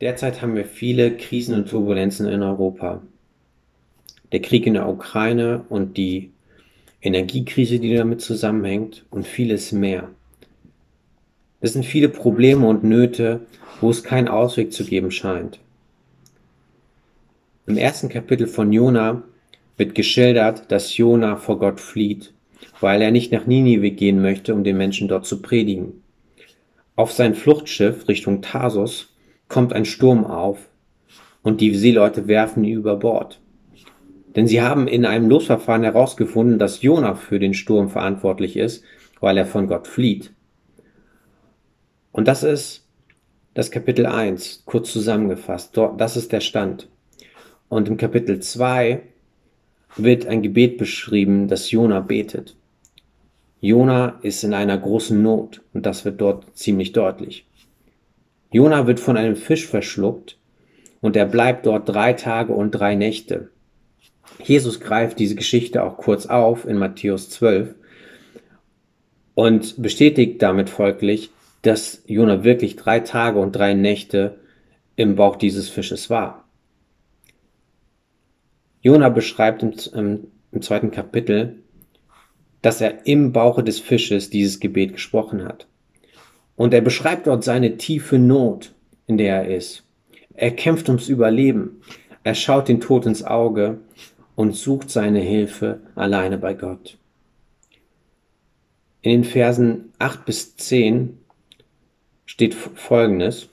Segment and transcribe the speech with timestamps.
[0.00, 3.02] Derzeit haben wir viele Krisen und Turbulenzen in Europa.
[4.30, 6.30] Der Krieg in der Ukraine und die
[7.02, 10.10] Energiekrise, die damit zusammenhängt und vieles mehr.
[11.60, 13.40] Es sind viele Probleme und Nöte,
[13.80, 15.58] wo es keinen Ausweg zu geben scheint.
[17.66, 19.22] Im ersten Kapitel von Jona
[19.76, 22.32] wird geschildert, dass Jona vor Gott flieht,
[22.80, 26.02] weil er nicht nach Ninive gehen möchte, um den Menschen dort zu predigen.
[26.94, 29.07] Auf sein Fluchtschiff Richtung Tarsus
[29.48, 30.68] kommt ein Sturm auf
[31.42, 33.40] und die Seeleute werfen ihn über Bord.
[34.36, 38.84] Denn sie haben in einem Losverfahren herausgefunden, dass Jona für den Sturm verantwortlich ist,
[39.20, 40.32] weil er von Gott flieht.
[42.12, 42.86] Und das ist
[43.54, 45.76] das Kapitel 1, kurz zusammengefasst.
[45.76, 46.88] Dort, das ist der Stand.
[47.68, 49.02] Und im Kapitel 2
[49.96, 52.54] wird ein Gebet beschrieben, das Jona betet.
[53.60, 57.47] Jona ist in einer großen Not und das wird dort ziemlich deutlich.
[58.50, 60.38] Jona wird von einem Fisch verschluckt
[61.00, 63.50] und er bleibt dort drei Tage und drei Nächte.
[64.42, 67.74] Jesus greift diese Geschichte auch kurz auf in Matthäus 12
[69.34, 71.30] und bestätigt damit folglich,
[71.62, 74.38] dass Jona wirklich drei Tage und drei Nächte
[74.96, 76.44] im Bauch dieses Fisches war.
[78.80, 81.56] Jona beschreibt im, im, im zweiten Kapitel,
[82.62, 85.66] dass er im Bauche des Fisches dieses Gebet gesprochen hat.
[86.58, 88.74] Und er beschreibt dort seine tiefe Not,
[89.06, 89.84] in der er ist.
[90.34, 91.82] Er kämpft ums Überleben.
[92.24, 93.78] Er schaut den Tod ins Auge
[94.34, 96.98] und sucht seine Hilfe alleine bei Gott.
[99.02, 101.18] In den Versen 8 bis 10
[102.26, 103.50] steht folgendes.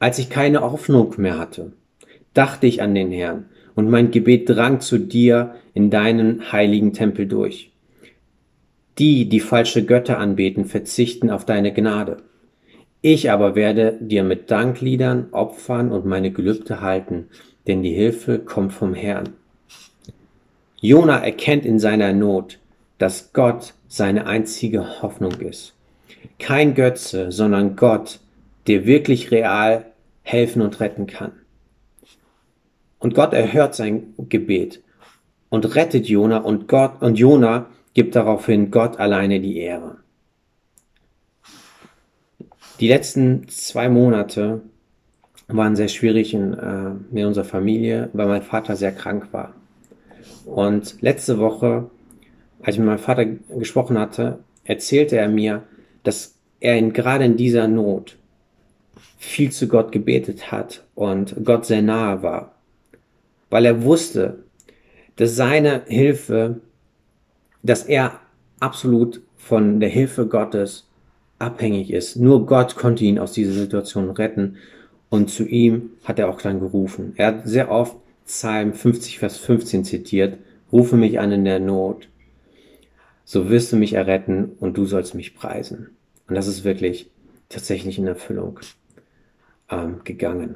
[0.00, 1.72] Als ich keine Hoffnung mehr hatte,
[2.34, 7.28] dachte ich an den Herrn und mein Gebet drang zu dir in deinen heiligen Tempel
[7.28, 7.69] durch.
[9.00, 12.18] Die, die falsche Götter anbeten, verzichten auf deine Gnade.
[13.00, 17.30] Ich aber werde dir mit Dankliedern opfern und meine Gelübde halten,
[17.66, 19.30] denn die Hilfe kommt vom Herrn.
[20.82, 22.58] Jona erkennt in seiner Not,
[22.98, 25.72] dass Gott seine einzige Hoffnung ist.
[26.38, 28.20] Kein Götze, sondern Gott,
[28.66, 29.86] der wirklich real
[30.24, 31.32] helfen und retten kann.
[32.98, 34.82] Und Gott erhört sein Gebet
[35.48, 39.96] und rettet Jona und Gott und Jona gibt daraufhin Gott alleine die Ehre.
[42.78, 44.62] Die letzten zwei Monate
[45.48, 49.54] waren sehr schwierig in, äh, in unserer Familie, weil mein Vater sehr krank war.
[50.44, 51.90] Und letzte Woche,
[52.62, 55.64] als ich mit meinem Vater gesprochen hatte, erzählte er mir,
[56.04, 58.16] dass er in, gerade in dieser Not
[59.18, 62.54] viel zu Gott gebetet hat und Gott sehr nahe war
[63.50, 64.44] weil er wusste,
[65.16, 66.60] dass seine Hilfe,
[67.62, 68.20] dass er
[68.58, 70.88] absolut von der Hilfe Gottes
[71.38, 72.16] abhängig ist.
[72.16, 74.56] Nur Gott konnte ihn aus dieser Situation retten
[75.08, 77.14] und zu ihm hat er auch dann gerufen.
[77.16, 80.38] Er hat sehr oft Psalm 50, Vers 15 zitiert,
[80.70, 82.08] rufe mich an in der Not,
[83.24, 85.90] so wirst du mich erretten und du sollst mich preisen.
[86.28, 87.10] Und das ist wirklich
[87.48, 88.60] tatsächlich in Erfüllung
[89.68, 90.54] ähm, gegangen.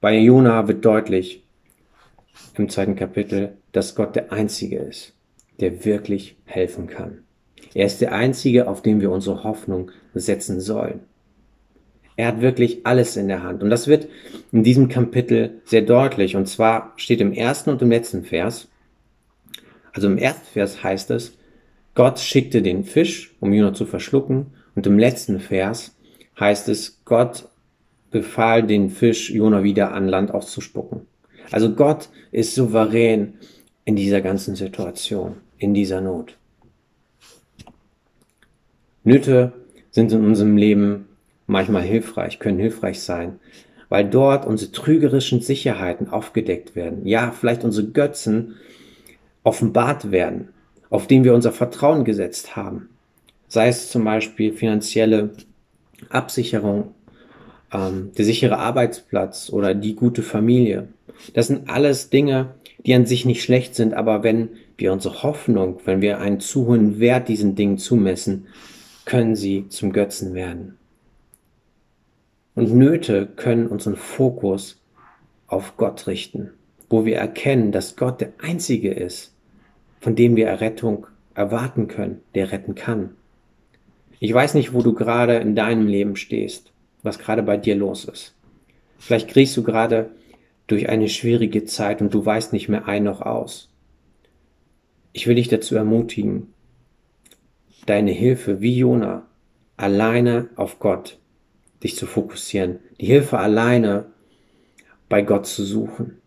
[0.00, 1.44] Bei Jona wird deutlich
[2.54, 5.12] im zweiten Kapitel, dass Gott der Einzige ist,
[5.60, 7.18] der wirklich helfen kann.
[7.74, 11.00] Er ist der Einzige, auf den wir unsere Hoffnung setzen sollen.
[12.16, 13.62] Er hat wirklich alles in der Hand.
[13.62, 14.08] Und das wird
[14.50, 16.36] in diesem Kapitel sehr deutlich.
[16.36, 18.68] Und zwar steht im ersten und im letzten Vers,
[19.92, 21.36] also im ersten Vers heißt es,
[21.94, 24.46] Gott schickte den Fisch, um Jona zu verschlucken.
[24.74, 25.94] Und im letzten Vers
[26.40, 27.46] heißt es, Gott
[28.10, 31.02] befahl den Fisch Jona wieder an Land auszuspucken.
[31.50, 33.34] Also Gott ist souverän
[33.86, 36.36] in dieser ganzen Situation, in dieser Not.
[39.04, 39.52] Nöte
[39.92, 41.08] sind in unserem Leben
[41.46, 43.38] manchmal hilfreich, können hilfreich sein,
[43.88, 47.06] weil dort unsere trügerischen Sicherheiten aufgedeckt werden.
[47.06, 48.56] Ja, vielleicht unsere Götzen
[49.44, 50.48] offenbart werden,
[50.90, 52.88] auf denen wir unser Vertrauen gesetzt haben.
[53.46, 55.30] Sei es zum Beispiel finanzielle
[56.10, 56.92] Absicherung
[57.72, 60.88] ähm, der sichere Arbeitsplatz oder die gute Familie.
[61.34, 65.80] Das sind alles Dinge, die an sich nicht schlecht sind, aber wenn wir unsere Hoffnung,
[65.84, 68.46] wenn wir einen zu hohen Wert diesen Dingen zumessen,
[69.04, 70.76] können sie zum Götzen werden.
[72.54, 74.80] Und Nöte können unseren Fokus
[75.46, 76.50] auf Gott richten,
[76.88, 79.32] wo wir erkennen, dass Gott der Einzige ist,
[80.00, 83.10] von dem wir Errettung erwarten können, der retten kann.
[84.20, 86.72] Ich weiß nicht, wo du gerade in deinem Leben stehst
[87.06, 88.34] was gerade bei dir los ist.
[88.98, 90.10] Vielleicht kriegst du gerade
[90.66, 93.70] durch eine schwierige Zeit und du weißt nicht mehr ein noch aus.
[95.12, 96.52] Ich will dich dazu ermutigen,
[97.86, 99.26] deine Hilfe wie Jona
[99.76, 101.18] alleine auf Gott
[101.82, 104.06] dich zu fokussieren, die Hilfe alleine
[105.08, 106.18] bei Gott zu suchen.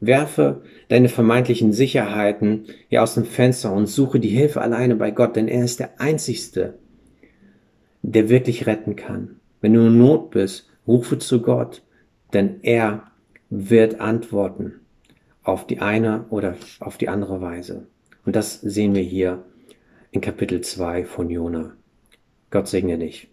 [0.00, 5.34] Werfe deine vermeintlichen Sicherheiten hier aus dem Fenster und suche die Hilfe alleine bei Gott,
[5.34, 6.74] denn er ist der Einzigste,
[8.02, 9.40] der wirklich retten kann.
[9.60, 11.82] Wenn du in Not bist, rufe zu Gott,
[12.32, 13.10] denn er
[13.50, 14.80] wird antworten
[15.42, 17.86] auf die eine oder auf die andere Weise.
[18.24, 19.44] Und das sehen wir hier
[20.10, 21.74] in Kapitel 2 von Jona.
[22.50, 23.28] Gott segne dich.